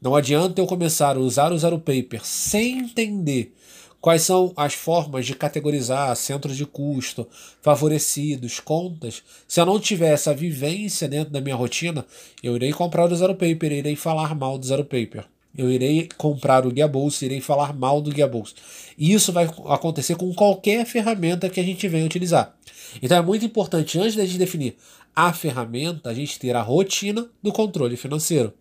Não 0.00 0.16
adianta 0.16 0.58
eu 0.58 0.66
começar 0.66 1.14
a 1.14 1.20
usar 1.20 1.52
o 1.52 1.58
Zero 1.58 1.78
Paper 1.78 2.24
sem 2.24 2.78
entender 2.78 3.54
quais 4.00 4.22
são 4.22 4.50
as 4.56 4.72
formas 4.72 5.26
de 5.26 5.34
categorizar 5.34 6.16
centros 6.16 6.56
de 6.56 6.64
custo, 6.64 7.28
favorecidos, 7.60 8.60
contas. 8.60 9.22
Se 9.46 9.60
eu 9.60 9.66
não 9.66 9.78
tiver 9.78 10.14
essa 10.14 10.32
vivência 10.32 11.06
dentro 11.06 11.30
da 11.30 11.40
minha 11.42 11.54
rotina, 11.54 12.06
eu 12.42 12.56
irei 12.56 12.72
comprar 12.72 13.12
o 13.12 13.14
Zero 13.14 13.34
Paper, 13.34 13.72
irei 13.72 13.94
falar 13.94 14.34
mal 14.34 14.56
do 14.56 14.64
Zero 14.64 14.84
Paper. 14.84 15.26
Eu 15.54 15.70
irei 15.70 16.08
comprar 16.16 16.66
o 16.66 16.70
Guia 16.70 16.88
Bolsa, 16.88 17.26
irei 17.26 17.42
falar 17.42 17.74
mal 17.74 18.00
do 18.00 18.10
Guia 18.10 18.26
Bolsa. 18.26 18.54
E 18.96 19.12
isso 19.12 19.34
vai 19.34 19.44
acontecer 19.66 20.14
com 20.14 20.32
qualquer 20.32 20.86
ferramenta 20.86 21.50
que 21.50 21.60
a 21.60 21.64
gente 21.64 21.86
venha 21.88 22.06
utilizar. 22.06 22.56
Então 23.02 23.18
é 23.18 23.22
muito 23.22 23.44
importante, 23.44 23.98
antes 23.98 24.16
da 24.16 24.24
gente 24.24 24.38
definir 24.38 24.76
a 25.14 25.30
ferramenta, 25.34 26.08
a 26.08 26.14
gente 26.14 26.38
ter 26.38 26.56
a 26.56 26.62
rotina 26.62 27.28
do 27.42 27.52
controle 27.52 27.98
financeiro. 27.98 28.54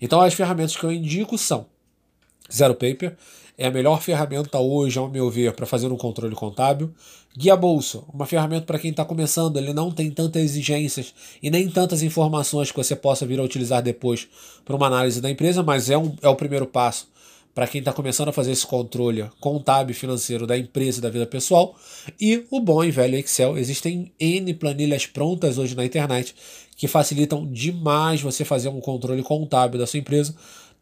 Então 0.00 0.20
as 0.20 0.34
ferramentas 0.34 0.76
que 0.76 0.84
eu 0.84 0.92
indico 0.92 1.36
são 1.38 1.66
Zero 2.52 2.74
Paper, 2.74 3.16
é 3.56 3.66
a 3.66 3.70
melhor 3.70 4.02
ferramenta 4.02 4.58
hoje, 4.58 4.98
ao 4.98 5.08
meu 5.08 5.30
ver, 5.30 5.52
para 5.52 5.64
fazer 5.64 5.86
um 5.86 5.96
controle 5.96 6.34
contábil. 6.34 6.92
Guia 7.36 7.56
Bolsa, 7.56 8.02
uma 8.12 8.26
ferramenta 8.26 8.66
para 8.66 8.78
quem 8.78 8.90
está 8.90 9.04
começando, 9.04 9.56
ele 9.56 9.72
não 9.72 9.92
tem 9.92 10.10
tantas 10.10 10.42
exigências 10.42 11.14
e 11.42 11.50
nem 11.50 11.68
tantas 11.68 12.02
informações 12.02 12.70
que 12.70 12.76
você 12.76 12.96
possa 12.96 13.24
vir 13.24 13.38
a 13.38 13.42
utilizar 13.42 13.82
depois 13.82 14.28
para 14.64 14.74
uma 14.74 14.86
análise 14.86 15.20
da 15.20 15.30
empresa, 15.30 15.62
mas 15.62 15.88
é, 15.88 15.96
um, 15.96 16.14
é 16.20 16.28
o 16.28 16.36
primeiro 16.36 16.66
passo 16.66 17.08
para 17.54 17.68
quem 17.68 17.78
está 17.78 17.92
começando 17.92 18.28
a 18.28 18.32
fazer 18.32 18.50
esse 18.50 18.66
controle 18.66 19.30
contábil 19.38 19.94
financeiro 19.94 20.46
da 20.46 20.58
empresa 20.58 20.98
e 20.98 21.02
da 21.02 21.08
vida 21.08 21.24
pessoal. 21.24 21.76
E 22.20 22.44
o 22.50 22.60
bom 22.60 22.82
e 22.82 22.90
velho 22.90 23.16
Excel. 23.16 23.56
Existem 23.56 24.12
N 24.18 24.52
planilhas 24.54 25.06
prontas 25.06 25.56
hoje 25.56 25.76
na 25.76 25.84
internet 25.84 26.34
que 26.76 26.88
facilitam 26.88 27.46
demais 27.46 28.20
você 28.20 28.44
fazer 28.44 28.68
um 28.68 28.80
controle 28.80 29.22
contábil 29.22 29.78
da 29.78 29.86
sua 29.86 30.00
empresa, 30.00 30.34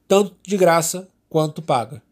tanto 0.08 0.34
de 0.42 0.56
graça 0.56 1.06
quanto 1.28 1.60
paga. 1.60 2.02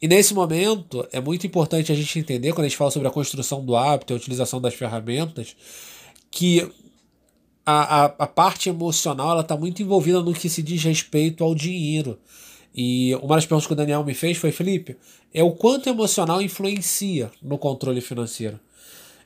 E 0.00 0.06
nesse 0.06 0.32
momento 0.32 1.04
é 1.10 1.20
muito 1.20 1.44
importante 1.44 1.90
a 1.90 1.94
gente 1.94 2.18
entender, 2.20 2.52
quando 2.52 2.66
a 2.66 2.68
gente 2.68 2.78
fala 2.78 2.92
sobre 2.92 3.08
a 3.08 3.10
construção 3.10 3.64
do 3.64 3.74
hábito 3.74 4.12
a 4.12 4.16
utilização 4.16 4.60
das 4.60 4.74
ferramentas, 4.74 5.56
que 6.30 6.70
a, 7.66 8.04
a, 8.04 8.04
a 8.04 8.26
parte 8.28 8.68
emocional 8.68 9.40
está 9.40 9.56
muito 9.56 9.82
envolvida 9.82 10.22
no 10.22 10.32
que 10.32 10.48
se 10.48 10.62
diz 10.62 10.84
respeito 10.84 11.42
ao 11.42 11.52
dinheiro. 11.52 12.16
E 12.74 13.14
uma 13.16 13.34
das 13.34 13.46
perguntas 13.46 13.66
que 13.66 13.72
o 13.72 13.76
Daniel 13.76 14.04
me 14.04 14.14
fez 14.14 14.36
foi: 14.36 14.52
Felipe, 14.52 14.96
é 15.32 15.42
o 15.42 15.52
quanto 15.52 15.88
emocional 15.88 16.40
influencia 16.40 17.30
no 17.42 17.58
controle 17.58 18.00
financeiro? 18.00 18.58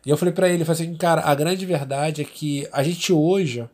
E 0.05 0.11
eu 0.11 0.17
falei 0.17 0.35
para 0.35 0.49
ele, 0.49 0.65
falei 0.65 0.83
assim, 0.83 0.95
cara, 0.97 1.23
a 1.23 1.35
grande 1.35 1.65
verdade 1.65 2.23
é 2.23 2.25
que 2.25 2.67
a 2.73 2.83
gente 2.83 3.13
hoje, 3.13 3.69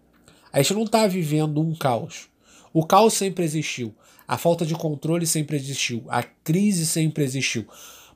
a 0.53 0.61
gente 0.61 0.75
não 0.75 0.85
está 0.85 1.07
vivendo 1.07 1.61
um 1.61 1.75
caos. 1.75 2.29
O 2.73 2.85
caos 2.85 3.15
sempre 3.15 3.45
existiu, 3.45 3.95
a 4.27 4.37
falta 4.37 4.67
de 4.67 4.75
controle 4.75 5.27
sempre 5.27 5.57
existiu, 5.57 6.05
a 6.09 6.23
crise 6.23 6.85
sempre 6.85 7.25
existiu. 7.25 7.67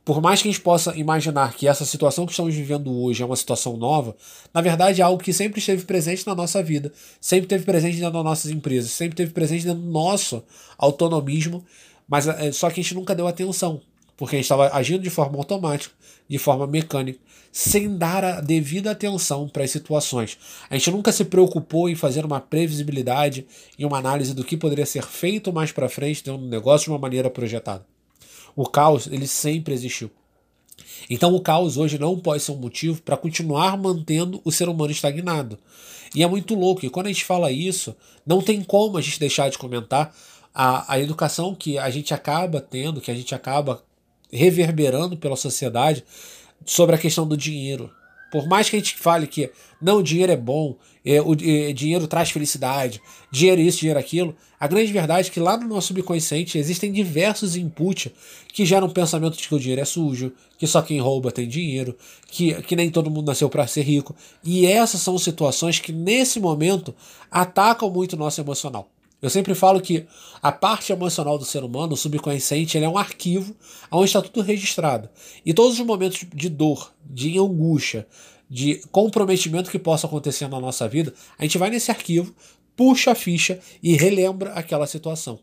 Por 0.05 0.21
mais 0.21 0.43
que 0.43 0.49
a 0.49 0.51
gente 0.51 0.61
possa 0.61 0.97
imaginar 0.97 1.55
que 1.55 1.69
essa 1.69 1.85
situação 1.85 2.27
que 2.27 2.33
estamos 2.33 2.53
vivendo 2.53 2.93
hoje 2.93 3.23
é 3.23 3.27
uma 3.27 3.37
situação 3.37 3.77
nova, 3.77 4.17
na 4.53 4.61
verdade 4.61 5.01
é 5.01 5.05
algo 5.05 5.23
que 5.23 5.33
sempre 5.33 5.61
esteve 5.61 5.85
presente 5.85 6.27
na 6.27 6.35
nossa 6.35 6.61
vida, 6.61 6.93
sempre 7.21 7.45
esteve 7.45 7.65
presente 7.65 7.99
dentro 7.99 8.15
das 8.15 8.25
nossas 8.25 8.51
empresas, 8.51 8.91
sempre 8.91 9.15
esteve 9.15 9.31
presente 9.31 9.65
dentro 9.65 9.81
do 9.81 9.91
nosso 9.91 10.43
autonomismo, 10.77 11.65
mas 12.09 12.27
é, 12.27 12.51
só 12.51 12.69
que 12.69 12.81
a 12.81 12.83
gente 12.83 12.97
nunca 12.97 13.15
deu 13.15 13.29
atenção, 13.29 13.81
porque 14.17 14.35
a 14.35 14.39
gente 14.39 14.47
estava 14.47 14.75
agindo 14.75 15.05
de 15.05 15.11
forma 15.11 15.39
automática, 15.39 15.95
de 16.29 16.37
forma 16.37 16.67
mecânica, 16.67 17.21
sem 17.53 17.97
dar 17.97 18.25
a 18.25 18.41
devida 18.41 18.91
atenção 18.91 19.49
para 19.49 19.63
as 19.63 19.71
situações. 19.71 20.37
A 20.69 20.75
gente 20.75 20.91
nunca 20.91 21.13
se 21.13 21.25
preocupou 21.25 21.89
em 21.89 21.95
fazer 21.95 22.25
uma 22.25 22.41
previsibilidade 22.41 23.47
e 23.79 23.85
uma 23.85 23.99
análise 23.99 24.35
do 24.35 24.43
que 24.43 24.57
poderia 24.57 24.87
ser 24.87 25.05
feito 25.05 25.53
mais 25.53 25.71
para 25.71 25.89
frente 25.89 26.25
dentro 26.25 26.41
do 26.41 26.49
negócio 26.49 26.87
de 26.87 26.91
uma 26.91 26.99
maneira 26.99 27.31
projetada. 27.31 27.92
O 28.55 28.67
caos, 28.67 29.07
ele 29.07 29.27
sempre 29.27 29.75
existiu. 29.75 30.11
Então 31.09 31.35
o 31.35 31.41
caos 31.41 31.77
hoje 31.77 31.99
não 31.99 32.19
pode 32.19 32.43
ser 32.43 32.53
um 32.53 32.57
motivo 32.57 33.03
para 33.03 33.17
continuar 33.17 33.77
mantendo 33.77 34.41
o 34.45 34.53
ser 34.53 34.69
humano 34.69 34.93
estagnado. 34.93 35.59
E 36.15 36.23
é 36.23 36.27
muito 36.27 36.55
louco, 36.55 36.85
e 36.85 36.91
quando 36.91 37.07
a 37.07 37.13
gente 37.13 37.25
fala 37.25 37.51
isso, 37.51 37.97
não 38.27 38.43
tem 38.43 38.63
como 38.63 38.99
a 38.99 39.01
gente 39.01 39.19
deixar 39.19 39.49
de 39.51 39.57
comentar 39.57 40.15
a, 40.55 40.93
a 40.93 41.01
educação 41.01 41.55
que 41.55 41.79
a 41.79 41.89
gente 41.89 42.13
acaba 42.13 42.61
tendo, 42.61 43.01
que 43.01 43.11
a 43.11 43.15
gente 43.15 43.35
acaba 43.35 43.83
reverberando 44.31 45.17
pela 45.17 45.37
sociedade 45.37 46.05
sobre 46.67 46.95
a 46.95 46.99
questão 46.99 47.27
do 47.27 47.37
dinheiro. 47.37 47.91
Por 48.33 48.49
mais 48.49 48.71
que 48.71 48.77
a 48.77 48.79
gente 48.79 48.97
fale 48.97 49.27
que 49.27 49.51
não, 49.79 49.99
o 49.99 50.03
dinheiro 50.03 50.33
é 50.33 50.37
bom, 50.37 50.75
é, 51.05 51.21
o 51.21 51.35
é, 51.35 51.71
dinheiro 51.75 52.07
traz 52.07 52.31
felicidade, 52.31 52.99
dinheiro 53.31 53.61
isso, 53.61 53.81
dinheiro 53.81 54.01
aquilo, 54.01 54.35
a 54.59 54.67
grande 54.67 54.91
verdade 54.91 55.29
é 55.29 55.31
que 55.31 55.39
lá 55.39 55.59
no 55.59 55.69
nosso 55.69 55.89
subconsciente 55.89 56.57
existem 56.57 56.91
diversos 56.91 57.57
inputs 57.57 58.11
que 58.51 58.65
geram 58.65 58.89
pensamento 58.89 59.37
de 59.37 59.47
que 59.47 59.55
o 59.55 59.59
dinheiro 59.59 59.83
é 59.83 59.85
sujo, 59.85 60.33
que 60.57 60.67
só 60.67 60.81
quem 60.81 60.99
rouba 60.99 61.31
tem 61.31 61.47
dinheiro, 61.47 61.95
que, 62.31 62.55
que 62.63 62.75
nem 62.75 62.91
todo 62.91 63.11
mundo 63.11 63.27
nasceu 63.27 63.51
para 63.51 63.67
ser 63.67 63.83
rico. 63.83 64.17
E 64.43 64.65
essas 64.65 65.03
são 65.03 65.19
situações 65.19 65.79
que 65.79 65.93
nesse 65.93 66.41
momento 66.41 66.95
atacam 67.31 67.91
muito 67.91 68.15
o 68.15 68.19
nosso 68.19 68.41
emocional. 68.41 68.89
Eu 69.23 69.31
sempre 69.31 69.55
falo 69.55 69.81
que 69.81 70.05
a 70.43 70.51
parte 70.51 70.93
emocional 70.93 71.39
do 71.39 71.45
ser 71.45 71.63
humano, 71.63 71.93
o 71.93 71.97
subconsciente, 71.97 72.77
ele 72.77 72.85
é 72.85 72.89
um 72.89 72.99
arquivo 72.99 73.55
onde 73.89 74.07
está 74.07 74.21
tudo 74.21 74.43
registrado. 74.43 75.09
E 75.47 75.55
todos 75.55 75.79
os 75.79 75.87
momentos 75.87 76.27
de 76.35 76.49
dor, 76.49 76.93
de 77.07 77.39
angústia, 77.39 78.05
de 78.51 78.83
comprometimento 78.91 79.71
que 79.71 79.79
possa 79.79 80.09
acontecer 80.09 80.49
na 80.49 80.59
nossa 80.59 80.89
vida, 80.89 81.15
a 81.39 81.45
gente 81.45 81.57
vai 81.57 81.71
nesse 81.71 81.93
arquivo, 81.93 82.35
puxa 82.77 83.13
a 83.13 83.15
ficha 83.15 83.61
e 83.81 83.97
relembra 83.97 84.55
aquela 84.55 84.89
situação. 84.89 85.39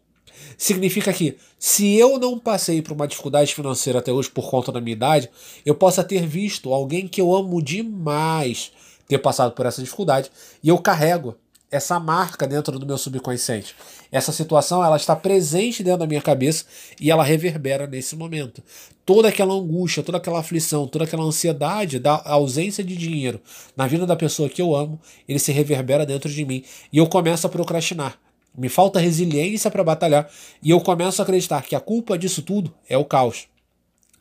Significa 0.57 1.13
que, 1.13 1.37
se 1.57 1.95
eu 1.95 2.19
não 2.19 2.37
passei 2.37 2.81
por 2.81 2.91
uma 2.91 3.07
dificuldade 3.07 3.55
financeira 3.55 3.99
até 3.99 4.11
hoje 4.11 4.29
por 4.29 4.49
conta 4.49 4.73
da 4.73 4.81
minha 4.81 4.93
idade, 4.95 5.29
eu 5.65 5.73
possa 5.73 6.03
ter 6.03 6.27
visto 6.27 6.73
alguém 6.73 7.07
que 7.07 7.21
eu 7.21 7.33
amo 7.33 7.61
demais 7.61 8.71
ter 9.07 9.17
passado 9.19 9.53
por 9.53 9.65
essa 9.65 9.81
dificuldade 9.81 10.29
e 10.61 10.69
eu 10.69 10.77
carrego 10.77 11.35
essa 11.71 11.99
marca 11.99 12.47
dentro 12.47 12.79
do 12.79 12.85
meu 12.85 12.97
subconsciente. 12.97 13.75
Essa 14.11 14.31
situação 14.31 14.83
ela 14.83 14.97
está 14.97 15.15
presente 15.15 15.83
dentro 15.83 15.99
da 15.99 16.07
minha 16.07 16.21
cabeça 16.21 16.65
e 16.99 17.11
ela 17.11 17.23
reverbera 17.23 17.85
nesse 17.85 18.15
momento. 18.15 18.63
Toda 19.05 19.27
aquela 19.29 19.53
angústia, 19.53 20.03
toda 20.03 20.17
aquela 20.17 20.39
aflição, 20.39 20.87
toda 20.87 21.05
aquela 21.05 21.23
ansiedade 21.23 21.99
da 21.99 22.21
ausência 22.25 22.83
de 22.83 22.95
dinheiro 22.95 23.39
na 23.75 23.87
vida 23.87 24.05
da 24.05 24.15
pessoa 24.15 24.49
que 24.49 24.61
eu 24.61 24.75
amo, 24.75 24.99
ele 25.27 25.39
se 25.39 25.51
reverbera 25.51 26.05
dentro 26.05 26.29
de 26.29 26.43
mim 26.43 26.63
e 26.91 26.97
eu 26.97 27.07
começo 27.07 27.45
a 27.45 27.49
procrastinar. 27.49 28.17
Me 28.57 28.67
falta 28.67 28.99
resiliência 28.99 29.69
para 29.69 29.83
batalhar 29.83 30.29
e 30.61 30.71
eu 30.71 30.81
começo 30.81 31.21
a 31.21 31.23
acreditar 31.23 31.61
que 31.61 31.75
a 31.75 31.79
culpa 31.79 32.17
disso 32.17 32.41
tudo 32.41 32.73
é 32.87 32.97
o 32.97 33.05
caos. 33.05 33.47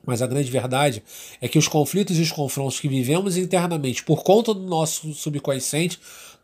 Mas 0.06 0.22
a 0.22 0.26
grande 0.26 0.50
verdade 0.50 1.02
é 1.40 1.48
que 1.48 1.58
os 1.58 1.68
conflitos 1.68 2.18
e 2.18 2.22
os 2.22 2.32
confrontos 2.32 2.80
que 2.80 2.88
vivemos 2.88 3.36
internamente 3.36 4.02
por 4.02 4.22
conta 4.22 4.54
do 4.54 4.62
nosso 4.62 5.12
subconsciente 5.12 5.98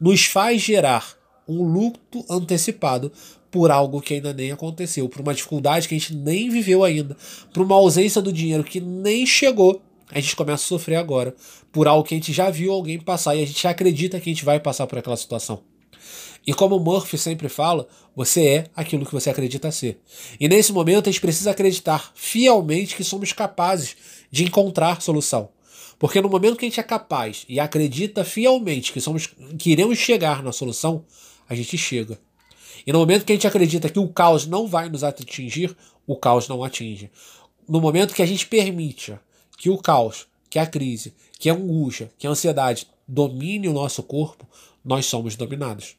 nos 0.04 0.26
faz 0.26 0.61
gerar 0.61 1.16
um 1.49 1.62
luto 1.62 2.23
antecipado 2.28 3.11
por 3.50 3.70
algo 3.70 4.02
que 4.02 4.12
ainda 4.12 4.34
nem 4.34 4.52
aconteceu, 4.52 5.08
por 5.08 5.23
uma 5.23 5.32
dificuldade 5.32 5.88
que 5.88 5.94
a 5.94 5.99
gente 5.99 6.14
nem 6.14 6.50
viveu 6.50 6.84
ainda, 6.84 7.16
por 7.54 7.62
uma 7.62 7.75
ausência 7.75 8.20
do 8.20 8.30
dinheiro 8.30 8.62
que 8.62 8.82
nem 8.82 9.25
chegou. 9.25 9.80
A 10.11 10.20
gente 10.20 10.37
começa 10.37 10.62
a 10.62 10.68
sofrer 10.68 10.96
agora 10.96 11.34
por 11.73 11.88
algo 11.88 12.06
que 12.06 12.14
a 12.14 12.18
gente 12.18 12.34
já 12.34 12.50
viu 12.50 12.70
alguém 12.70 13.00
passar 13.00 13.34
e 13.34 13.42
a 13.42 13.46
gente 13.46 13.66
acredita 13.66 14.20
que 14.20 14.28
a 14.28 14.32
gente 14.34 14.44
vai 14.44 14.61
passar 14.61 14.87
por 14.87 14.99
aquela 14.99 15.16
situação. 15.16 15.62
E 16.46 16.52
como 16.52 16.78
Murphy 16.78 17.16
sempre 17.16 17.49
fala, 17.49 17.88
você 18.14 18.46
é 18.46 18.64
aquilo 18.76 19.06
que 19.06 19.12
você 19.12 19.30
acredita 19.30 19.73
ser. 19.73 20.02
E 20.38 20.46
nesse 20.50 20.70
momento 20.70 21.08
a 21.08 21.11
gente 21.11 21.23
precisa 21.23 21.52
acreditar 21.52 22.12
fielmente 22.14 22.94
que 22.94 23.02
somos 23.02 23.32
capazes 23.32 23.96
de 24.30 24.44
encontrar 24.44 25.00
solução. 25.00 25.49
Porque 25.98 26.20
no 26.20 26.28
momento 26.28 26.56
que 26.56 26.64
a 26.64 26.68
gente 26.68 26.80
é 26.80 26.82
capaz 26.82 27.44
e 27.48 27.60
acredita 27.60 28.24
fielmente 28.24 28.92
que 28.92 29.00
somos 29.00 29.26
que 29.58 29.70
iremos 29.70 29.98
chegar 29.98 30.42
na 30.42 30.52
solução, 30.52 31.04
a 31.48 31.54
gente 31.54 31.76
chega. 31.78 32.18
E 32.86 32.92
no 32.92 32.98
momento 32.98 33.24
que 33.24 33.32
a 33.32 33.34
gente 33.34 33.46
acredita 33.46 33.88
que 33.88 33.98
o 33.98 34.08
caos 34.08 34.46
não 34.46 34.66
vai 34.66 34.88
nos 34.88 35.04
atingir, 35.04 35.76
o 36.06 36.16
caos 36.16 36.48
não 36.48 36.62
atinge. 36.62 37.10
No 37.68 37.80
momento 37.80 38.14
que 38.14 38.22
a 38.22 38.26
gente 38.26 38.46
permite 38.46 39.18
que 39.56 39.70
o 39.70 39.78
caos, 39.78 40.26
que 40.50 40.58
a 40.58 40.66
crise, 40.66 41.14
que 41.38 41.48
a 41.48 41.54
angústia, 41.54 42.10
que 42.18 42.26
a 42.26 42.30
ansiedade 42.30 42.86
domine 43.06 43.68
o 43.68 43.72
nosso 43.72 44.02
corpo, 44.02 44.46
nós 44.84 45.06
somos 45.06 45.36
dominados. 45.36 45.96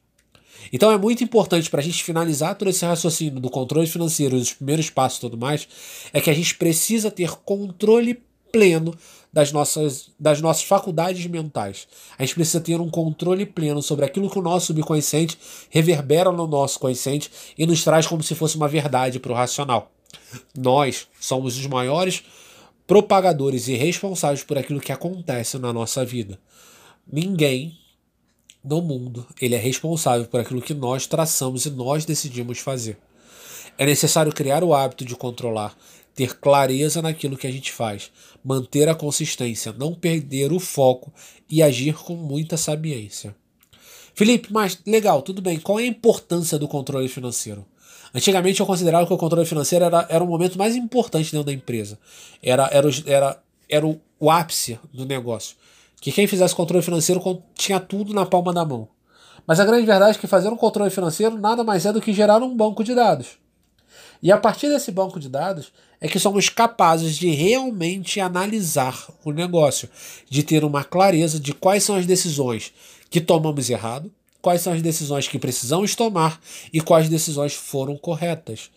Então 0.72 0.92
é 0.92 0.98
muito 0.98 1.24
importante 1.24 1.70
para 1.70 1.80
a 1.80 1.84
gente 1.84 2.04
finalizar 2.04 2.56
todo 2.56 2.70
esse 2.70 2.86
raciocínio 2.86 3.40
do 3.40 3.50
controle 3.50 3.88
financeiro, 3.88 4.38
dos 4.38 4.54
primeiros 4.54 4.90
passos 4.90 5.18
e 5.18 5.22
tudo 5.22 5.38
mais, 5.38 5.68
é 6.14 6.22
que 6.22 6.30
a 6.30 6.34
gente 6.34 6.56
precisa 6.56 7.12
ter 7.12 7.32
controle 7.38 8.24
pleno 8.56 8.96
das 9.34 9.52
nossas, 9.52 10.12
das 10.18 10.40
nossas 10.40 10.64
faculdades 10.64 11.26
mentais. 11.28 11.90
A 12.18 12.24
gente 12.24 12.36
precisa 12.36 12.62
ter 12.62 12.80
um 12.80 12.90
controle 12.90 13.46
pleno 13.46 13.82
sobre 13.82 14.06
aquilo 14.06 14.30
que 14.30 14.40
o 14.40 14.42
nosso 14.42 14.68
subconsciente 14.68 15.38
reverbera 15.70 16.32
no 16.32 16.48
nosso 16.48 16.80
consciente 16.80 17.30
e 17.58 17.68
nos 17.68 17.84
traz 17.84 18.08
como 18.08 18.24
se 18.24 18.34
fosse 18.34 18.56
uma 18.56 18.70
verdade 18.70 19.20
para 19.20 19.34
o 19.34 19.36
racional. 19.36 19.92
Nós 20.58 21.06
somos 21.20 21.58
os 21.58 21.68
maiores 21.68 22.24
propagadores 22.88 23.68
e 23.68 23.74
responsáveis 23.74 24.42
por 24.42 24.58
aquilo 24.58 24.80
que 24.80 24.94
acontece 24.94 25.60
na 25.60 25.74
nossa 25.74 26.06
vida. 26.06 26.40
Ninguém 27.06 27.78
no 28.64 28.82
mundo 28.82 29.28
ele 29.42 29.56
é 29.56 29.60
responsável 29.60 30.28
por 30.28 30.40
aquilo 30.40 30.62
que 30.62 30.74
nós 30.74 31.08
traçamos 31.08 31.66
e 31.66 31.72
nós 31.72 32.06
decidimos 32.06 32.60
fazer. 32.60 32.98
É 33.78 33.86
necessário 33.86 34.32
criar 34.32 34.64
o 34.64 34.74
hábito 34.74 35.04
de 35.04 35.14
controlar, 35.14 35.76
ter 36.16 36.36
clareza 36.40 37.02
naquilo 37.02 37.38
que 37.38 37.46
a 37.46 37.52
gente 37.52 37.72
faz, 37.72 38.10
manter 38.44 38.88
a 38.88 38.96
consistência, 38.96 39.74
não 39.78 39.94
perder 39.94 40.54
o 40.54 40.60
foco 40.60 41.14
e 41.50 41.62
agir 41.62 41.94
com 41.96 42.16
muita 42.16 42.56
sabiência. 42.56 43.36
Felipe, 44.16 44.48
mas 44.52 44.80
legal, 44.88 45.22
tudo 45.22 45.42
bem. 45.42 45.60
Qual 45.60 45.78
é 45.78 45.84
a 45.84 45.88
importância 45.88 46.58
do 46.58 46.70
controle 46.70 47.10
financeiro? 47.10 47.66
Antigamente 48.14 48.62
eu 48.62 48.66
considerava 48.66 49.06
que 49.06 49.14
o 49.14 49.18
controle 49.18 49.46
financeiro 49.46 49.84
era, 49.84 50.08
era 50.10 50.24
o 50.24 50.28
momento 50.28 50.58
mais 50.58 50.74
importante 50.74 51.34
dentro 51.34 51.48
da 51.48 51.52
empresa. 51.52 52.00
Era, 52.42 52.70
era, 52.72 52.90
era, 53.06 53.44
era 53.70 53.86
o, 53.86 54.00
o 54.18 54.32
ápice 54.32 54.80
do 54.94 55.06
negócio. 55.06 55.58
Que 56.00 56.14
quem 56.14 56.28
fizesse 56.28 56.56
controle 56.56 56.82
financeiro 56.82 57.44
tinha 57.56 57.78
tudo 57.78 58.14
na 58.14 58.26
palma 58.26 58.54
da 58.54 58.64
mão. 58.64 58.88
Mas 59.46 59.60
a 59.60 59.66
grande 59.66 59.86
verdade 59.86 60.18
é 60.18 60.20
que 60.20 60.28
fazer 60.28 60.48
um 60.48 60.56
controle 60.56 60.90
financeiro 60.90 61.38
nada 61.38 61.62
mais 61.62 61.86
é 61.86 61.92
do 61.92 62.00
que 62.00 62.14
gerar 62.14 62.42
um 62.42 62.56
banco 62.56 62.86
de 62.86 62.96
dados. 62.96 63.38
E 64.22 64.32
a 64.32 64.38
partir 64.38 64.70
desse 64.70 64.92
banco 64.92 65.20
de 65.20 65.30
dados 65.30 65.72
é 66.00 66.08
que 66.08 66.20
somos 66.20 66.50
capazes 66.50 67.16
de 67.16 67.30
realmente 67.30 68.20
analisar 68.20 69.08
o 69.24 69.32
negócio, 69.32 69.90
de 70.30 70.44
ter 70.44 70.64
uma 70.64 70.84
clareza 70.84 71.40
de 71.40 71.54
quais 71.54 71.84
são 71.84 71.96
as 71.96 72.06
decisões 72.06 72.74
que 73.10 73.22
tomamos 73.22 73.70
errado, 73.70 74.12
quais 74.46 74.62
são 74.62 74.74
as 74.74 74.82
decisões 74.82 75.28
que 75.28 75.40
precisamos 75.40 75.96
tomar 75.96 76.40
e 76.72 76.80
quais 76.80 77.10
decisões 77.10 77.56
foram 77.56 77.98
corretas. 77.98 78.70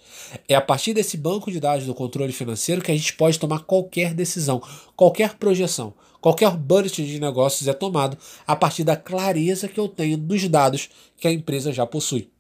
É 0.49 0.55
a 0.55 0.63
partir 0.63 0.95
desse 0.95 1.19
banco 1.19 1.53
de 1.53 1.61
dados 1.61 1.85
do 1.85 1.95
controle 1.95 2.33
financeiro 2.33 2.81
que 2.81 2.91
a 2.91 2.97
gente 2.97 3.13
pode 3.13 3.39
tomar 3.39 3.61
qualquer 3.65 4.15
decisão, 4.15 4.63
qualquer 4.97 5.35
projeção, 5.35 5.93
qualquer 6.23 6.57
budget 6.57 7.05
de 7.05 7.21
negócios 7.21 7.69
é 7.69 7.75
tomado 7.75 8.17
a 8.47 8.57
partir 8.57 8.83
da 8.83 8.97
clareza 8.97 9.69
que 9.69 9.79
eu 9.79 9.89
tenho 9.89 10.17
dos 10.17 10.49
dados 10.49 10.89
que 11.19 11.29
a 11.29 11.33
empresa 11.33 11.71
já 11.71 11.85
possui. 11.85 12.31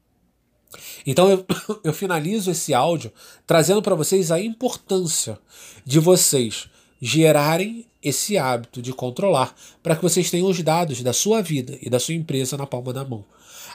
Então 1.07 1.31
eu, 1.31 1.47
eu 1.85 1.93
finalizo 1.93 2.51
esse 2.51 2.75
áudio 2.75 3.13
trazendo 3.47 3.83
para 3.83 3.95
vocês 3.95 4.31
a 4.31 4.41
importância 4.41 5.39
de 5.85 5.99
vocês 5.99 6.69
gerarem 7.01 7.87
esse 8.03 8.39
hábito 8.39 8.81
de 8.81 8.93
controlar 8.93 9.55
para 9.83 9.97
que 9.97 10.03
vocês 10.03 10.31
tenham 10.31 10.49
os 10.49 10.63
dados 10.63 11.03
da 11.03 11.13
sua 11.13 11.43
vida 11.43 11.77
e 11.81 11.91
da 11.91 11.99
sua 11.99 12.15
empresa 12.15 12.57
na 12.57 12.67
palma 12.67 12.93
da 12.93 13.05
mão. 13.05 13.25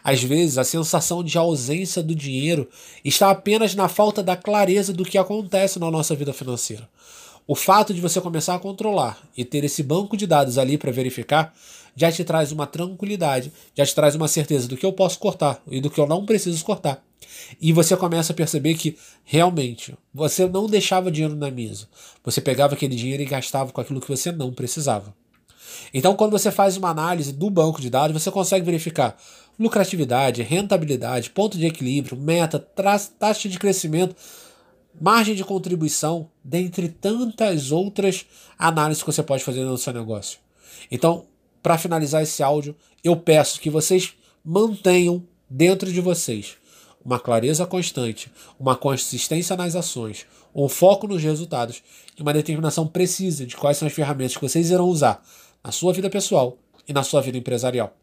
Às 0.04 0.22
vezes, 0.22 0.58
a 0.58 0.64
sensação 0.64 1.24
de 1.24 1.38
ausência 1.38 2.04
do 2.04 2.16
dinheiro 2.16 2.70
está 3.06 3.30
apenas 3.30 3.74
na 3.74 3.88
falta 3.88 4.22
da 4.22 4.36
clareza 4.36 4.92
do 4.92 5.06
que 5.06 5.18
acontece 5.18 5.80
na 5.80 5.90
nossa 5.90 6.16
vida 6.16 6.34
financeira. 6.34 6.90
O 7.46 7.56
fato 7.56 7.94
de 7.94 8.02
você 8.02 8.22
começar 8.22 8.56
a 8.56 8.60
controlar 8.60 9.22
e 9.36 9.44
ter 9.44 9.64
esse 9.64 9.84
banco 9.84 10.16
de 10.16 10.26
dados 10.26 10.58
ali 10.58 10.78
para 10.78 10.92
verificar 10.92 11.54
já 11.96 12.12
te 12.12 12.24
traz 12.24 12.52
uma 12.52 12.66
tranquilidade, 12.66 13.52
já 13.76 13.86
te 13.86 13.94
traz 13.94 14.16
uma 14.16 14.28
certeza 14.28 14.68
do 14.68 14.78
que 14.78 14.86
eu 14.86 14.94
posso 14.94 15.20
cortar 15.20 15.62
e 15.68 15.80
do 15.80 15.90
que 15.90 16.00
eu 16.00 16.08
não 16.08 16.26
preciso 16.26 16.64
cortar. 16.64 17.04
E 17.60 17.72
você 17.72 17.96
começa 17.96 18.34
a 18.34 18.36
perceber 18.36 18.76
que 18.76 18.98
realmente 19.24 19.96
você 20.14 20.48
não 20.48 20.68
deixava 20.68 21.12
dinheiro 21.12 21.36
na 21.36 21.50
mesa. 21.50 21.88
Você 22.24 22.42
pegava 22.42 22.74
aquele 22.74 22.96
dinheiro 22.96 23.24
e 23.24 23.28
gastava 23.28 23.72
com 23.72 23.82
aquilo 23.82 24.02
que 24.02 24.10
você 24.10 24.32
não 24.32 24.54
precisava. 24.54 25.14
Então, 25.94 26.16
quando 26.16 26.32
você 26.32 26.52
faz 26.52 26.78
uma 26.78 26.90
análise 26.90 27.34
do 27.34 27.50
banco 27.50 27.82
de 27.82 27.90
dados, 27.90 28.22
você 28.22 28.30
consegue 28.30 28.66
verificar 28.66 29.18
lucratividade, 29.60 30.42
rentabilidade, 30.42 31.30
ponto 31.30 31.58
de 31.58 31.66
equilíbrio, 31.66 32.18
meta, 32.18 32.60
taxa 32.60 33.48
de 33.48 33.60
crescimento, 33.60 34.16
margem 35.00 35.36
de 35.36 35.44
contribuição, 35.44 36.30
dentre 36.44 36.90
tantas 36.90 37.72
outras 37.72 38.26
análises 38.58 39.04
que 39.04 39.12
você 39.12 39.24
pode 39.24 39.44
fazer 39.44 39.64
no 39.64 39.78
seu 39.78 39.94
negócio. 39.94 40.40
Então, 40.92 41.26
para 41.64 41.78
finalizar 41.78 42.22
esse 42.22 42.44
áudio, 42.44 42.76
eu 43.04 43.16
peço 43.16 43.60
que 43.60 43.70
vocês 43.70 44.14
mantenham 44.44 45.26
dentro 45.50 45.92
de 45.92 46.02
vocês 46.02 46.58
uma 47.04 47.20
clareza 47.20 47.66
constante, 47.66 48.32
uma 48.60 48.76
consistência 48.76 49.56
nas 49.58 49.76
ações, 49.76 50.26
um 50.54 50.70
foco 50.70 51.08
nos 51.08 51.24
resultados 51.24 51.82
e 52.18 52.22
uma 52.22 52.34
determinação 52.34 52.88
precisa 52.88 53.46
de 53.46 53.58
quais 53.58 53.78
são 53.78 53.88
as 53.88 53.94
ferramentas 53.94 54.36
que 54.36 54.42
vocês 54.42 54.70
irão 54.70 54.88
usar 54.88 55.24
na 55.64 55.72
sua 55.72 55.92
vida 55.94 56.10
pessoal 56.10 56.58
e 56.88 56.94
na 56.94 57.04
sua 57.04 57.22
vida 57.22 57.38
empresarial. 57.38 57.96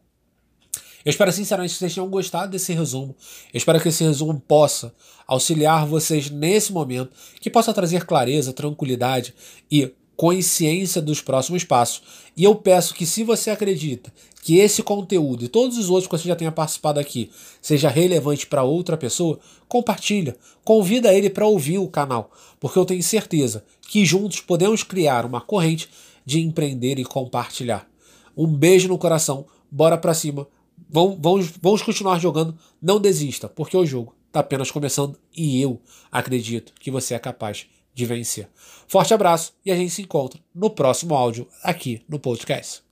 Eu 1.03 1.09
espero 1.09 1.31
sinceramente 1.31 1.73
que 1.73 1.79
vocês 1.79 1.95
tenham 1.95 2.09
gostado 2.09 2.51
desse 2.51 2.73
resumo. 2.73 3.15
Eu 3.51 3.57
espero 3.57 3.81
que 3.81 3.89
esse 3.89 4.03
resumo 4.03 4.39
possa 4.39 4.93
auxiliar 5.25 5.85
vocês 5.87 6.29
nesse 6.29 6.71
momento, 6.71 7.11
que 7.39 7.49
possa 7.49 7.73
trazer 7.73 8.05
clareza, 8.05 8.53
tranquilidade 8.53 9.33
e 9.71 9.91
consciência 10.21 11.01
dos 11.01 11.19
próximos 11.19 11.63
passos. 11.63 12.03
E 12.37 12.43
eu 12.43 12.53
peço 12.53 12.93
que, 12.93 13.07
se 13.07 13.23
você 13.23 13.49
acredita 13.49 14.13
que 14.43 14.59
esse 14.59 14.83
conteúdo 14.83 15.45
e 15.45 15.47
todos 15.47 15.79
os 15.79 15.89
outros 15.89 16.05
que 16.05 16.15
você 16.15 16.27
já 16.27 16.35
tenha 16.35 16.51
participado 16.51 16.99
aqui 16.99 17.31
seja 17.59 17.89
relevante 17.89 18.45
para 18.45 18.61
outra 18.61 18.95
pessoa, 18.95 19.39
compartilha, 19.67 20.37
convida 20.63 21.11
ele 21.11 21.27
para 21.27 21.47
ouvir 21.47 21.79
o 21.79 21.87
canal, 21.87 22.29
porque 22.59 22.77
eu 22.77 22.85
tenho 22.85 23.01
certeza 23.01 23.65
que 23.89 24.05
juntos 24.05 24.41
podemos 24.41 24.83
criar 24.83 25.25
uma 25.25 25.41
corrente 25.41 25.89
de 26.23 26.39
empreender 26.39 26.99
e 26.99 27.03
compartilhar. 27.03 27.89
Um 28.37 28.45
beijo 28.45 28.87
no 28.87 28.99
coração, 28.99 29.47
bora 29.71 29.97
para 29.97 30.13
cima, 30.13 30.47
vamos, 30.87 31.17
vamos, 31.19 31.51
vamos 31.59 31.81
continuar 31.81 32.19
jogando, 32.19 32.55
não 32.79 32.99
desista, 32.99 33.49
porque 33.49 33.75
o 33.75 33.87
jogo 33.87 34.13
está 34.27 34.41
apenas 34.41 34.69
começando 34.69 35.17
e 35.35 35.59
eu 35.59 35.81
acredito 36.11 36.73
que 36.79 36.91
você 36.91 37.15
é 37.15 37.19
capaz 37.19 37.65
de 37.93 38.05
vencer. 38.05 38.49
Forte 38.87 39.13
abraço 39.13 39.53
e 39.65 39.71
a 39.71 39.75
gente 39.75 39.91
se 39.91 40.01
encontra 40.01 40.39
no 40.53 40.69
próximo 40.69 41.15
áudio 41.15 41.47
aqui 41.63 42.03
no 42.07 42.19
podcast. 42.19 42.83